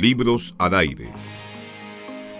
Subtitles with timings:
[0.00, 1.10] Libros al aire.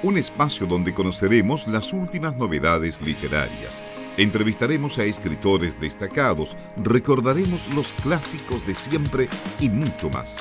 [0.05, 3.83] Un espacio donde conoceremos las últimas novedades literarias.
[4.17, 10.37] Entrevistaremos a escritores destacados, recordaremos los clásicos de siempre y mucho más.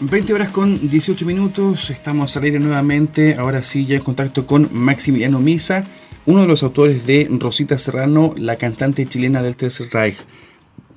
[0.00, 4.70] 20 horas con 18 minutos, estamos al aire nuevamente, ahora sí ya en contacto con
[4.72, 5.84] Maximiliano Misa,
[6.24, 10.16] uno de los autores de Rosita Serrano, la cantante chilena del Tercer Reich.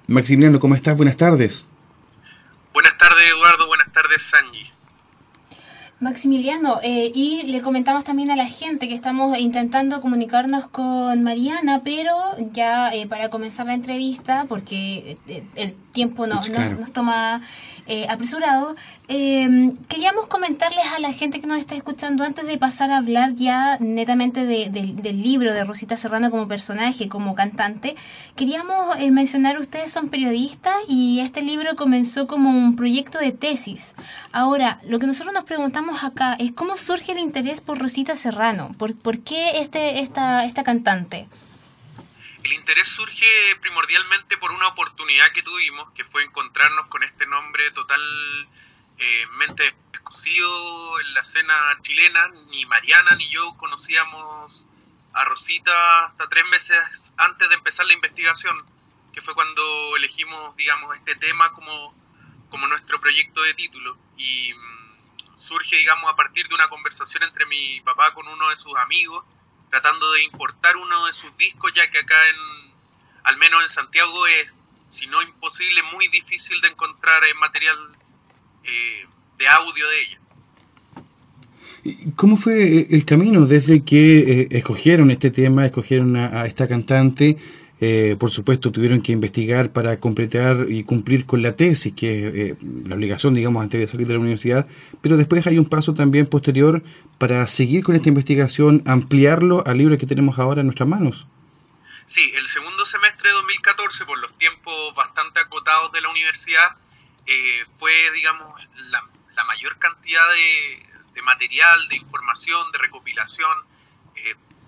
[0.08, 0.96] Maximiliano, ¿cómo estás?
[0.96, 1.66] Buenas tardes.
[2.74, 3.68] Buenas tardes, Eduardo.
[3.68, 4.72] Buenas tardes, Sanji.
[6.00, 11.82] Maximiliano, eh, y le comentamos también a la gente que estamos intentando comunicarnos con Mariana,
[11.86, 12.14] pero
[12.52, 17.42] ya eh, para comenzar la entrevista, porque eh, el tiempo nos, nos toma
[17.88, 18.76] eh, apresurado,
[19.08, 23.36] em, queríamos comentarles a la gente que nos está escuchando antes de pasar a hablar
[23.36, 27.96] ya netamente del libro de Rosita Serrano como personaje, como cantante.
[28.36, 33.96] Queríamos eh, mencionar, ustedes son periodistas y este libro comenzó como un proyecto de tesis.
[34.32, 38.72] Ahora, lo que nosotros nos preguntamos acá es cómo surge el interés por Rosita Serrano,
[38.78, 41.28] por, por qué este, esta, esta cantante.
[42.46, 47.72] El interés surge primordialmente por una oportunidad que tuvimos, que fue encontrarnos con este nombre
[47.72, 52.28] totalmente desconocido en la escena chilena.
[52.52, 54.64] Ni Mariana ni yo conocíamos
[55.14, 56.78] a Rosita hasta tres meses
[57.18, 58.56] antes de empezar la investigación,
[59.12, 61.96] que fue cuando elegimos, digamos, este tema como,
[62.52, 63.98] como nuestro proyecto de título.
[64.18, 68.58] Y mm, surge, digamos, a partir de una conversación entre mi papá con uno de
[68.58, 69.26] sus amigos,
[69.76, 72.72] tratando de importar uno de sus discos, ya que acá en,
[73.26, 74.48] al menos en Santiago es,
[74.98, 77.78] si no imposible, muy difícil de encontrar eh, material
[78.64, 79.06] eh,
[79.38, 80.20] de audio de ella.
[82.16, 87.38] ¿Cómo fue el camino desde que eh, escogieron este tema, escogieron a, esta cantante?
[88.20, 92.96] Por supuesto, tuvieron que investigar para completar y cumplir con la tesis, que es la
[92.96, 94.68] obligación, digamos, antes de salir de la universidad,
[95.02, 96.82] pero después hay un paso también posterior
[97.18, 101.28] para seguir con esta investigación, ampliarlo al libro que tenemos ahora en nuestras manos.
[102.14, 106.78] Sí, el segundo semestre de 2014, por los tiempos bastante acotados de la universidad,
[107.28, 109.04] eh, fue, digamos, la,
[109.44, 113.75] mayor cantidad de, material, de información, de recopilación, eh,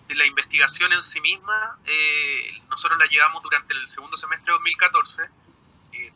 [0.07, 1.77] de la investigación en sí misma.
[1.85, 5.23] Eh, nosotros la llevamos durante el segundo semestre de 2014.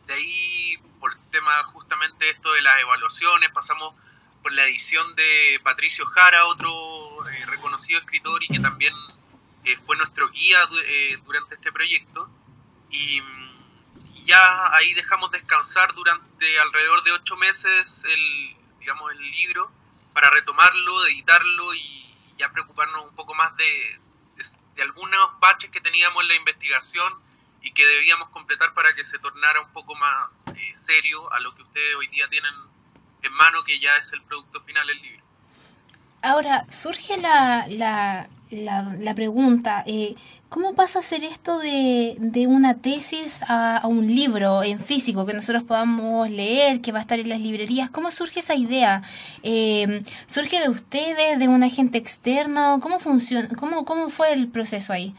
[0.07, 3.95] de ahí, por el tema justamente esto de las evaluaciones, pasamos
[4.41, 6.69] por la edición de Patricio Jara, otro
[7.27, 8.93] eh, reconocido escritor y que también
[9.63, 12.29] eh, fue nuestro guía eh, durante este proyecto.
[12.89, 13.21] Y,
[14.23, 19.71] ya ahí dejamos descansar durante alrededor de ocho meses el, digamos, el libro
[20.13, 22.00] para retomarlo, editarlo y
[22.41, 23.99] ya preocuparnos un poco más de,
[24.75, 27.13] de algunos baches que teníamos en la investigación
[27.61, 30.29] y que debíamos completar para que se tornara un poco más
[30.87, 32.51] serio a lo que ustedes hoy día tienen
[33.21, 35.23] en mano, que ya es el producto final del libro.
[36.23, 40.15] Ahora, surge la, la, la, pregunta, eh,
[40.51, 45.33] ¿cómo pasa a ser esto de, de una tesis a, un libro en físico que
[45.33, 47.89] nosotros podamos leer, que va a estar en las librerías?
[47.89, 49.01] ¿Cómo surge esa idea?
[49.43, 52.79] Eh, ¿Surge de ustedes, de un agente externo?
[52.81, 55.15] ¿Cómo, funciona, cómo, cómo fue el proceso ahí?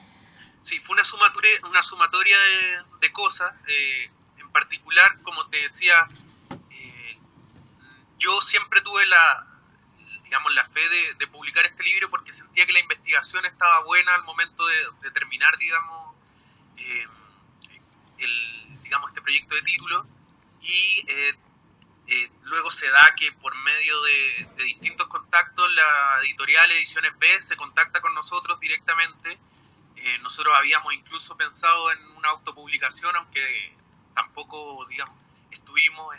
[0.68, 3.56] Sí, fue una sumatoria, una sumatoria de, de cosas.
[3.66, 6.06] Eh, en particular, como te decía,
[8.18, 9.46] yo siempre tuve la,
[10.24, 10.80] digamos, la fe
[11.18, 15.56] de, publicar este libro porque sentía que la investigación estaba buena al momento de, terminar,
[15.56, 16.14] digamos,
[16.76, 17.06] eh,
[18.18, 20.06] el, digamos, este proyecto de título
[20.60, 21.34] y eh,
[22.08, 27.56] eh, luego se da que por medio de, distintos contactos la editorial Ediciones B se
[27.56, 29.38] contacta con nosotros directamente.
[30.20, 33.74] nosotros habíamos incluso pensado en una autopublicación, aunque
[34.14, 35.16] tampoco, digamos,
[35.50, 36.14] estuvimos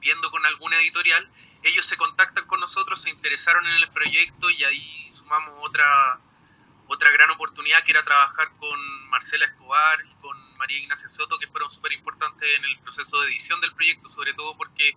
[0.00, 1.28] viendo con alguna editorial,
[1.62, 6.18] ellos se contactan con nosotros, se interesaron en el proyecto y ahí sumamos otra
[6.86, 11.46] otra gran oportunidad que era trabajar con Marcela Escobar y con María Ignacia Soto, que
[11.48, 14.96] fueron súper importantes en el proceso de edición del proyecto, sobre todo porque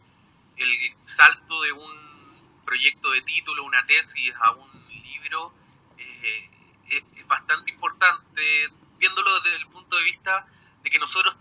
[0.56, 5.54] el salto de un proyecto de título, una tesis, a un libro
[5.98, 6.50] eh,
[6.88, 10.46] es, bastante importante, viéndolo desde el punto de vista
[10.84, 11.36] de que nosotros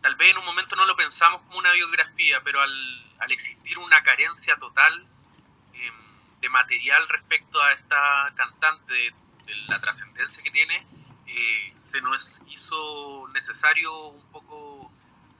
[0.00, 4.02] tal vez en un momento no lo pensamos como una biografía, pero al, existir una
[4.02, 5.06] carencia total
[6.44, 9.12] de material respecto a esta cantante, de,
[9.68, 10.86] la trascendencia que tiene,
[11.26, 14.90] eh, se nos hizo necesario un poco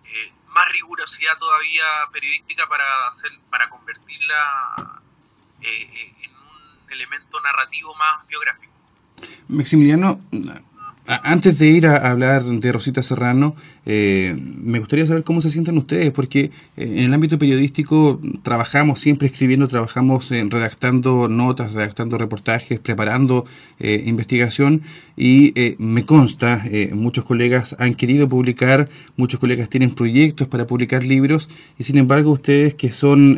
[0.04, 5.02] eh, más rigurosidad todavía periodística para hacer, para convertirla
[5.60, 8.72] eh, en un elemento narrativo más biográfico.
[9.48, 10.20] Maximiliano,
[11.06, 13.54] Antes de ir a hablar de Rosita Serrano,
[13.84, 19.00] eh, me gustaría saber cómo se sienten ustedes, porque eh, en el ámbito periodístico trabajamos
[19.00, 23.44] siempre escribiendo, trabajamos redactando notas, redactando reportajes, preparando
[23.80, 24.80] eh, investigación
[25.16, 31.48] y me consta, muchos colegas han querido publicar, muchos colegas tienen proyectos para publicar libros
[31.78, 33.36] y sin embargo ustedes que son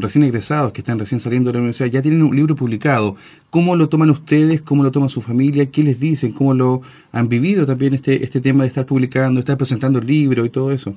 [0.00, 3.16] recién egresados, que están recién saliendo de la universidad, ya tienen un libro publicado.
[3.50, 4.62] ¿Cómo lo toman ustedes?
[4.62, 5.70] ¿Cómo lo toma su familia?
[5.70, 6.32] ¿Qué les dicen?
[6.32, 6.80] ¿Cómo lo
[7.12, 10.72] han vivido también este, este tema de estar publicando, estar presentando el libro y todo
[10.72, 10.92] eso.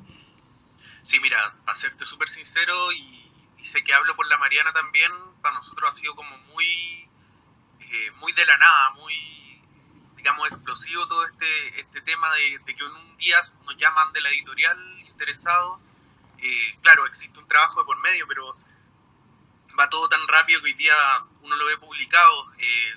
[1.09, 3.29] Sí, mira, para serte súper sincero y,
[3.71, 6.65] sé que hablo por la Mariana también, para nosotros ha sido como muy,
[7.81, 9.13] eh, muy de la nada, muy,
[10.25, 14.29] digamos, explosivo todo este, este tema de, que en un día nos llaman de la
[14.29, 14.75] editorial
[15.07, 15.79] interesado.
[16.39, 18.57] Eh, claro, existe un trabajo de por medio, pero
[19.79, 20.95] va todo tan rápido que hoy día
[21.43, 22.51] uno lo ve publicado.
[22.57, 22.95] Eh,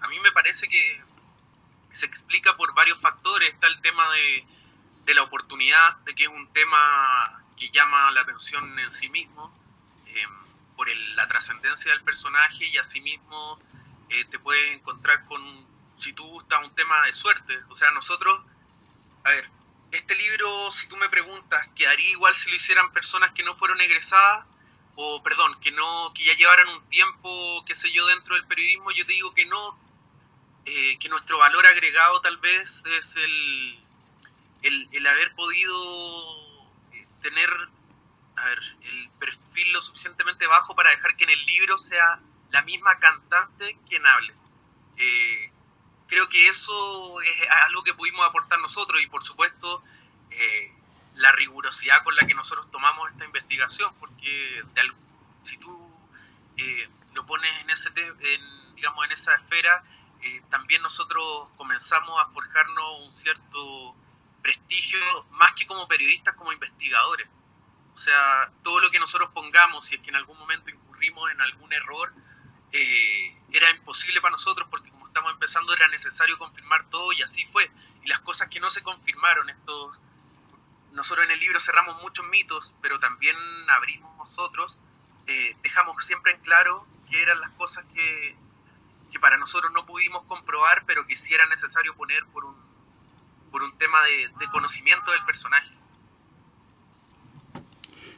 [0.00, 1.02] a mí me parece que
[1.98, 3.52] se explica por varios factores.
[3.52, 4.46] Está el tema de,
[5.12, 9.52] la oportunidad, de que es un tema que llama la atención en sí mismo,
[10.06, 10.30] em,
[10.76, 13.58] por la trascendencia del personaje y asimismo
[14.08, 15.69] eh, te puedes encontrar con,
[16.02, 17.58] si tú gustas, un tema de suerte.
[17.68, 18.44] O sea, nosotros,
[19.24, 19.48] a ver,
[19.92, 23.80] este libro, si tú me preguntas, ¿quedaría igual si lo hicieran personas que no fueron
[23.80, 24.46] egresadas?
[24.96, 28.90] O, perdón, que no que ya llevaran un tiempo, qué sé yo, dentro del periodismo,
[28.92, 29.78] yo te digo que no,
[30.66, 33.78] eh, que nuestro valor agregado tal vez es el,
[34.92, 37.50] el, haber podido eh, tener
[38.36, 42.20] a ver, el perfil lo suficientemente bajo para dejar que en el libro sea
[42.50, 44.34] la misma cantante quien hable.
[44.96, 45.49] Eh,
[46.10, 49.82] creo que eso es algo que pudimos aportar nosotros y por supuesto
[51.16, 54.62] la rigurosidad con la que nosotros tomamos esta investigación, porque
[55.48, 55.90] si tú
[57.14, 59.82] lo pones en ese en, digamos en esa esfera
[60.22, 63.94] eh, también nosotros comenzamos a forjarnos un cierto
[64.42, 67.26] prestigio, más que como periodistas, como investigadores.
[67.94, 71.40] O sea, todo lo que nosotros pongamos, si es que en algún momento incurrimos en
[71.40, 72.12] algún error,
[72.72, 77.70] eh, era imposible para nosotros porque estamos empezando era necesario confirmar todo y así fue.
[78.02, 79.98] Y las cosas que no se confirmaron, estos,
[80.92, 83.36] nosotros en el libro cerramos muchos mitos, pero también
[83.68, 84.76] abrimos nosotros,
[85.26, 88.36] eh, dejamos siempre en claro qué eran las cosas que
[89.10, 92.56] que para nosotros no pudimos comprobar, pero que sí era necesario poner por un,
[93.50, 95.70] por un tema de, conocimiento del personaje.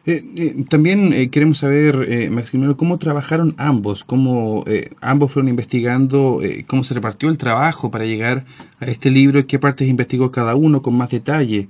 [0.05, 1.95] Eh, eh, también eh, queremos saber,
[2.31, 4.65] Maximiliano, cómo trabajaron ambos, cómo
[5.01, 8.45] ambos fueron investigando, cómo se repartió el trabajo para llegar
[8.81, 11.69] a este libro, y qué partes investigó cada uno con más detalle.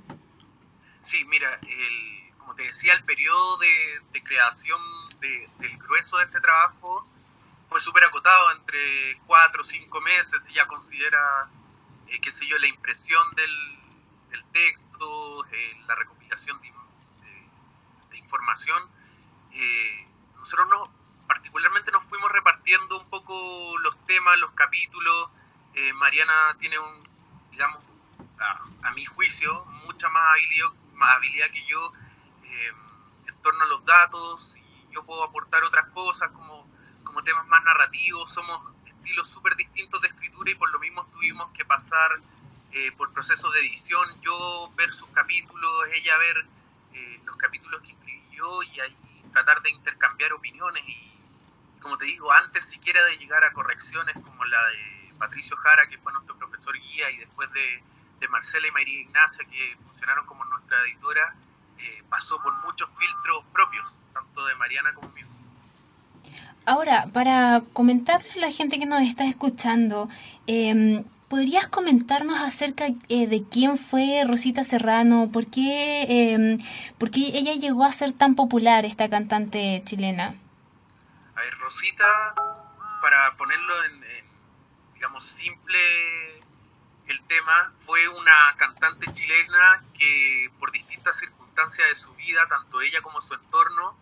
[1.11, 1.61] Sí, mira,
[2.39, 3.69] como te decía, el periodo de,
[4.25, 4.81] creación
[5.21, 7.07] del grueso de este trabajo
[7.73, 11.49] fue súper acotado, entre cuatro o cinco meses, si ya considera,
[12.07, 13.51] eh, qué sé yo, la impresión del,
[14.31, 16.72] del texto, eh, la recopilación de,
[18.33, 18.83] información.
[19.53, 20.07] Eh,
[20.41, 20.83] nosotros no,
[21.27, 25.31] particularmente nos fuimos repartiendo un poco los temas, los capítulos.
[25.95, 27.03] Mariana tiene un,
[27.51, 27.83] digamos,
[28.83, 31.93] a, mi juicio, mucha más habilidad, más habilidad que yo
[33.27, 36.67] en torno a los datos y yo puedo aportar otras cosas como
[37.13, 41.51] como temas más narrativos, somos estilos súper distintos de escritura y por lo mismo tuvimos
[41.53, 42.11] que pasar
[42.73, 46.47] eh, por procesos de edición, yo ver sus capítulos, ella ver
[46.95, 47.93] eh, los capítulos que
[48.63, 48.97] y ahí
[49.33, 51.13] tratar de intercambiar opiniones y
[51.83, 55.99] como te digo, antes siquiera de llegar a correcciones como la de Patricio Jara, que
[55.99, 57.83] fue nuestro profesor guía, y después de,
[58.31, 61.35] Marcela y María Ignacia, que funcionaron como nuestra editora,
[61.77, 63.85] eh, pasó por muchos filtros propios,
[64.15, 65.27] tanto de Mariana como mío.
[66.65, 70.09] Ahora, para comentarle a la gente que nos está escuchando,
[70.47, 75.31] em, ¿podrías comentarnos acerca eh, de quién fue Rosita Serrano?
[75.33, 76.59] ¿Por qué, em,
[76.99, 80.35] ¿Por qué ella llegó a ser tan popular, esta cantante chilena?
[81.35, 82.35] A ver, Rosita,
[83.01, 84.05] para ponerlo en,
[84.93, 86.39] digamos, simple
[87.07, 93.01] el tema, fue una cantante chilena que por distintas circunstancias de su vida, tanto ella
[93.01, 93.97] como su entorno,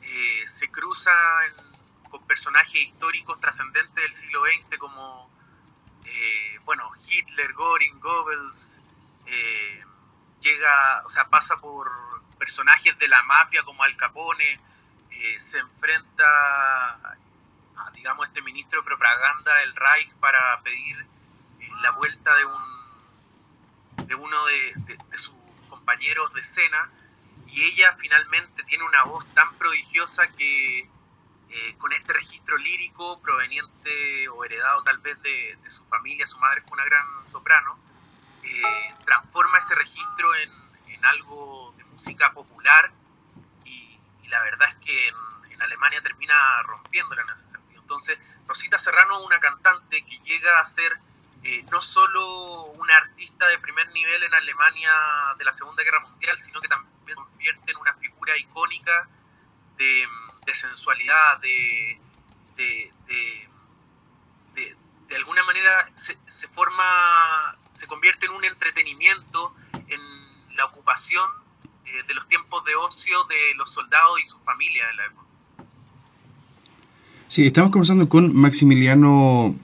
[0.00, 1.10] eh, se cruza
[1.48, 1.72] en
[2.08, 5.31] con personajes históricos trascendentes del siglo XX como,
[6.74, 8.54] bueno, Hitler, Göring, Goebbels,
[9.26, 9.80] eh,
[10.40, 11.86] llega, o sea, pasa por
[12.38, 14.54] personajes de la mafia como Al Capone,
[15.10, 21.04] eh, se enfrenta a, digamos, este ministro de propaganda del Reich para pedir
[21.82, 26.88] la vuelta de un de uno de, de sus compañeros de escena
[27.48, 30.88] y ella finalmente tiene una voz tan prodigiosa que
[31.52, 36.38] eh, con este registro lírico proveniente o heredado tal vez de, de su familia, su
[36.38, 37.78] madre fue una gran soprano,
[38.42, 40.50] eh, transforma ese registro en,
[40.88, 42.90] en, algo de música popular
[43.66, 45.14] y, y la verdad es que en,
[45.50, 47.82] en, Alemania termina rompiéndola en ese sentido.
[47.82, 50.98] Entonces, Rosita Serrano es una cantante que llega a ser
[51.42, 54.90] eh, no solo una artista de primer nivel en Alemania
[55.36, 59.06] de la Segunda Guerra Mundial, sino que también se convierte en una figura icónica
[59.76, 60.06] de
[60.92, 61.98] sensualidad, de,
[62.56, 62.90] de,
[65.08, 66.84] de, alguna manera se, se forma,
[67.78, 71.28] se convierte en un entretenimiento en la ocupación
[71.84, 75.26] eh, de los tiempos de ocio de los soldados y sus familias de la época.
[77.28, 79.54] Sí, estamos conversando con Maximiliano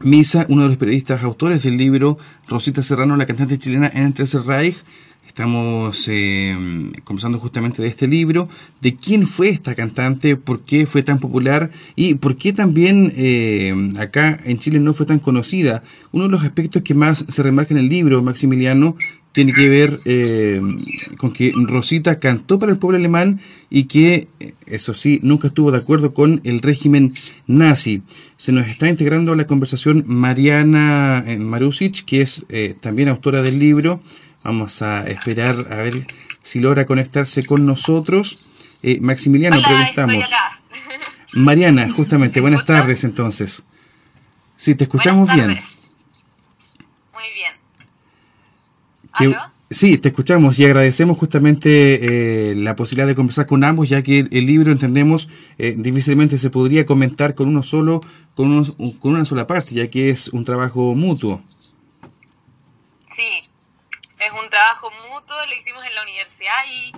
[0.00, 2.16] Misa, uno de los periodistas autores del libro
[2.48, 4.76] Rosita Serrano, la cantante chilena en el Tercer Reich.
[5.36, 6.56] Estamos eh,
[7.04, 8.48] conversando justamente de este libro,
[8.80, 13.74] de quién fue esta cantante, por qué fue tan popular y por qué también eh,
[13.98, 15.82] acá en Chile no fue tan conocida.
[16.10, 18.96] Uno de los aspectos que más se remarca en el libro, Maximiliano,
[19.36, 20.62] tiene que ver eh,
[21.18, 23.38] con que Rosita cantó para el pueblo alemán
[23.68, 24.28] y que,
[24.64, 27.12] eso sí, nunca estuvo de acuerdo con el régimen
[27.46, 28.00] nazi.
[28.38, 33.42] Se nos está integrando a la conversación Mariana eh, Marusic, que es eh, también autora
[33.42, 34.00] del libro.
[34.46, 36.06] Vamos a esperar a ver
[36.40, 38.48] si logra conectarse con nosotros.
[39.00, 40.30] Maximiliano, preguntamos.
[41.34, 43.64] Mariana, justamente, buenas tardes entonces.
[44.56, 45.58] Sí, te escuchamos bien.
[49.68, 54.28] sí, te escuchamos y agradecemos justamente eh, la posibilidad de conversar con ambos, ya que
[54.30, 58.00] el, libro, entendemos, eh, difícilmente se podría comentar con uno solo,
[58.36, 58.64] con,
[59.00, 61.42] con una sola parte, ya que es un trabajo mutuo.
[64.56, 66.90] Trabajo mutuo, lo hicimos en la universidad y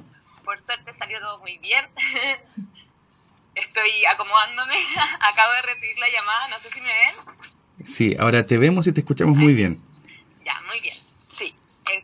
[0.45, 1.85] por suerte salió todo muy bien.
[3.57, 4.77] Estoy acomodándome,
[5.21, 7.85] acabo de recibir la llamada, no sé si me ven.
[7.85, 9.77] Sí, ahora te vemos y te escuchamos muy bien.
[10.45, 10.95] Ya, muy bien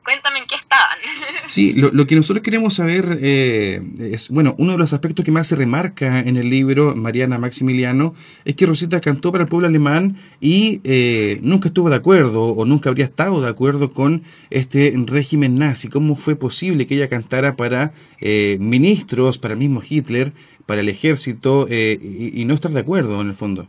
[0.02, 0.54] cuéntame en qué
[1.02, 1.34] estaban.
[1.46, 5.46] Sí, lo, que nosotros queremos saber eh, es, bueno, uno de los aspectos que más
[5.46, 8.14] se remarca en el libro Mariana Maximiliano
[8.46, 12.64] es que Rosita cantó para el pueblo alemán y eh, nunca estuvo de acuerdo o
[12.64, 15.88] nunca habría estado de acuerdo con este régimen nazi.
[15.88, 20.32] ¿Cómo fue posible que ella cantara para eh, ministros, para el mismo Hitler,
[20.66, 23.68] para el ejército y, y, no estar de acuerdo en el fondo?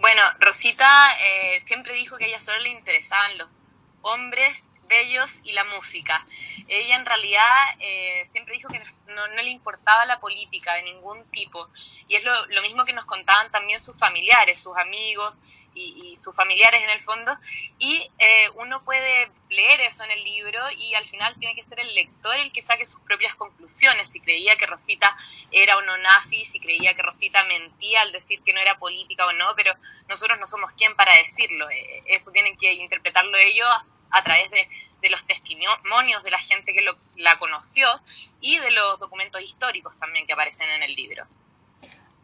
[0.00, 1.08] Bueno, Rosita
[1.64, 3.56] siempre dijo que a ella solo le interesaban los
[4.02, 4.73] hombres
[5.42, 6.22] y la música.
[6.68, 11.68] Ella en realidad eh, siempre dijo que no, le importaba la política de ningún tipo.
[12.08, 15.34] Y es lo mismo que nos contaban también sus familiares, sus amigos
[15.74, 17.36] y, sus familiares en el fondo.
[17.78, 21.80] Y eh, uno puede leer eso en el libro y al final tiene que ser
[21.80, 25.16] el lector el que saque sus propias conclusiones, si creía que Rosita
[25.50, 29.26] era o no nazi, si creía que Rosita mentía al decir que no era política
[29.26, 29.74] o no, pero
[30.08, 31.68] nosotros no somos quien para decirlo.
[31.70, 34.68] Eh, eso tienen que interpretarlo ellos a través de,
[35.10, 36.82] los testimonios de la gente que
[37.16, 37.86] la conoció
[38.40, 41.26] y de los documentos históricos también que aparecen en el libro.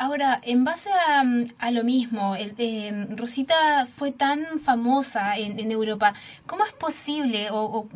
[0.03, 6.15] Ahora, en base a, lo mismo, eh, Rosita fue tan famosa en, Europa.
[6.47, 7.87] ¿Cómo es posible o,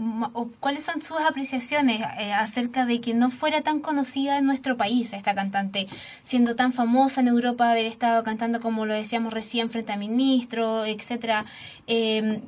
[0.60, 5.14] cuáles son sus apreciaciones eh, acerca de que no fuera tan conocida en nuestro país
[5.14, 5.86] esta cantante,
[6.22, 10.86] siendo tan famosa en Europa, haber estado cantando, como lo decíamos recién, frente a ministros,
[10.86, 11.46] etcétera?
[11.86, 12.42] Eh,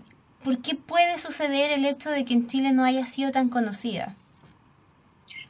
[0.44, 4.16] ¿Por qué puede suceder el hecho de que en Chile no haya sido tan conocida?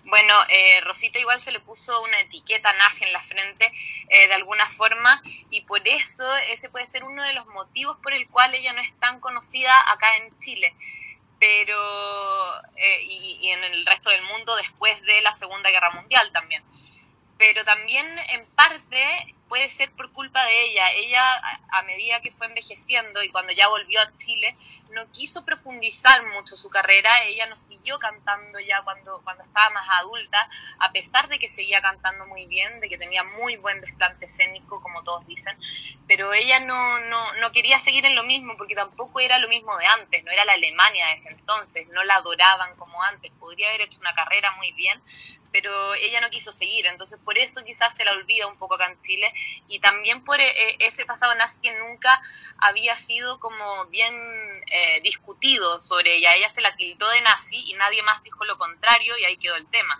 [0.08, 3.72] Bueno, eh, Rosita igual se le puso una etiqueta nazi en la frente
[4.08, 5.20] eh, de alguna forma
[5.50, 8.80] y por eso ese puede ser uno de los motivos por el cual ella no
[8.80, 10.74] es tan conocida acá en Chile
[11.38, 11.76] pero
[12.76, 16.62] eh, y, en el resto del mundo después de la Segunda Guerra Mundial también.
[17.38, 20.90] Pero también en parte puede ser por culpa de ella.
[20.92, 21.22] Ella,
[21.70, 24.56] a, medida que fue envejeciendo y cuando ya volvió a Chile,
[24.90, 27.24] no quiso profundizar mucho su carrera.
[27.24, 31.80] Ella no siguió cantando ya cuando, cuando estaba más adulta, a pesar de que seguía
[31.80, 35.56] cantando muy bien, de que tenía muy buen desplante escénico, como todos dicen.
[36.06, 39.76] Pero ella no, no, no quería seguir en lo mismo, porque tampoco era lo mismo
[39.76, 43.30] de antes, no era la Alemania de ese entonces, no la adoraban como antes.
[43.38, 45.00] Podría haber hecho una carrera muy bien,
[45.58, 48.92] pero ella no quiso seguir, entonces por eso quizás se la olvida un poco acá
[48.92, 49.32] en Chile
[49.66, 52.20] y también por eh, ese pasado nazi que nunca
[52.58, 54.14] había sido como bien
[54.66, 58.58] eh, discutido sobre ella, ella se la tildó de nazi y nadie más dijo lo
[58.58, 59.98] contrario y ahí quedó el tema.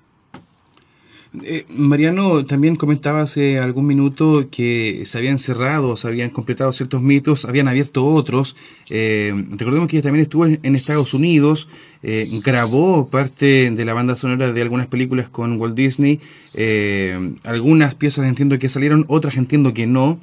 [1.43, 7.01] Eh, Mariano, también comentaba hace algún minuto que se habían cerrado, se habían completado ciertos
[7.01, 8.57] mitos, habían abierto otros.
[8.91, 11.69] Eh, recordemos que ella también estuvo en, Estados Unidos,
[12.03, 16.19] eh, grabó parte de la banda sonora de algunas películas con Walt Disney.
[17.45, 20.21] algunas piezas entiendo que salieron, otras entiendo que no.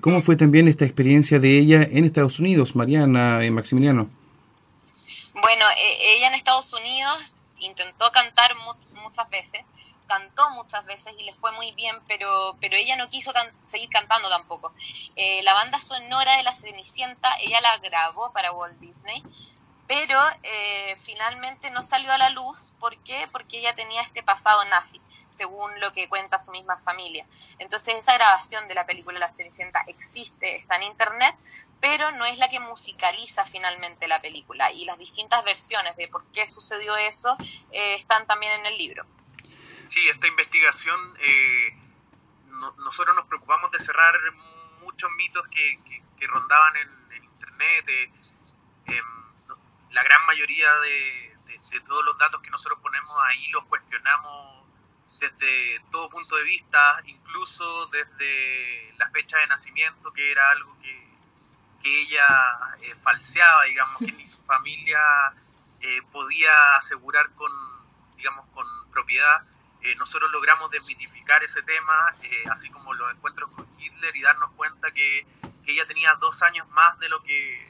[0.00, 4.08] ¿Cómo fue también esta experiencia de ella en Estados Unidos, Mariana Maximiliano?
[5.34, 5.64] Bueno,
[6.16, 8.52] ella en Estados Unidos intentó cantar
[9.02, 9.66] muchas veces,
[10.12, 14.28] cantó muchas veces y le fue muy bien, pero, pero ella no quiso seguir cantando
[14.28, 14.72] tampoco.
[15.16, 19.22] Eh, la banda sonora de La Cenicienta, ella la grabó para Walt Disney,
[19.88, 22.74] pero eh, finalmente no salió a la luz.
[22.78, 23.26] ¿Por qué?
[23.32, 25.00] Porque ella tenía este pasado nazi,
[25.30, 27.26] según lo que cuenta su misma familia.
[27.58, 31.34] Entonces esa grabación de la película La Cenicienta existe, está en internet,
[31.80, 34.70] pero no es la que musicaliza finalmente la película.
[34.72, 37.34] Y las distintas versiones de por qué sucedió eso
[37.70, 39.06] eh, están también en el libro.
[39.92, 41.76] Sí, esta investigación, eh,
[42.78, 44.14] nosotros nos preocupamos de cerrar
[44.80, 47.84] muchos mitos que, rondaban en, internet.
[48.86, 49.04] Em,
[49.90, 51.28] la gran mayoría de,
[51.86, 54.66] todos los datos que nosotros ponemos ahí los cuestionamos
[55.20, 61.02] desde todo punto de vista, incluso desde la fecha de nacimiento, que era algo que,
[61.84, 65.00] ella eh, falseaba, digamos, que ni su familia
[65.80, 67.50] eh, podía asegurar con,
[68.16, 69.42] digamos, con propiedad.
[69.82, 72.14] Eh, nosotros logramos desmitificar ese tema,
[72.50, 75.26] así como los encuentros con Hitler, y darnos cuenta que,
[75.64, 77.66] que ella tenía dos años más de lo que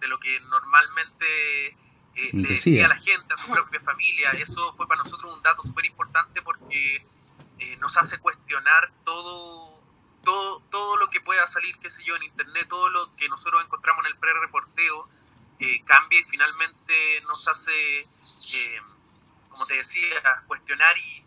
[0.00, 4.32] de lo que normalmente eh, le decía a la gente, a su propia familia.
[4.32, 7.06] Eso fue para nosotros un dato súper importante porque
[7.58, 9.78] eh, nos hace cuestionar todo,
[10.24, 13.62] todo, todo lo que pueda salir, qué sé yo, en internet, todo lo que nosotros
[13.64, 15.08] encontramos en el pre-reporteo
[15.60, 18.80] eh, cambia y finalmente nos hace, eh,
[19.50, 21.19] como te decía, cuestionar y,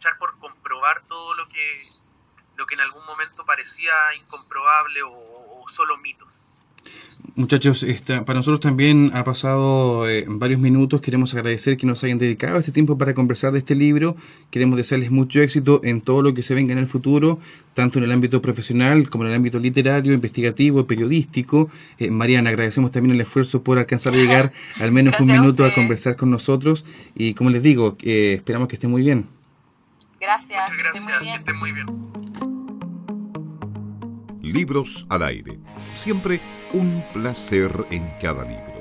[0.00, 1.82] luchar por comprobar todo lo que,
[2.56, 6.26] lo que en algún momento parecía incomprobable o solo mitos.
[7.34, 7.84] Muchachos,
[8.24, 11.02] para nosotros también ha pasado eh, varios minutos.
[11.02, 14.16] Queremos agradecer que nos hayan dedicado este tiempo para conversar de este libro.
[14.50, 17.38] Queremos desearles mucho éxito en todo lo que se venga en el futuro,
[17.74, 21.70] tanto en el ámbito profesional como en el ámbito literario, investigativo, periodístico.
[21.98, 25.74] Eh, Mariana, agradecemos también el esfuerzo por alcanzar a llegar al menos un minuto a,
[25.74, 26.86] conversar con nosotros.
[27.14, 29.39] Y como les digo, eh, esperamos que esté muy bien.
[30.20, 31.00] Gracias, que esté
[31.54, 31.86] muy bien.
[34.42, 35.58] Libros al aire.
[35.94, 36.40] Siempre
[36.72, 38.79] un placer en cada libro.